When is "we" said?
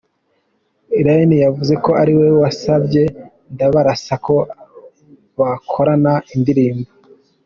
2.19-2.27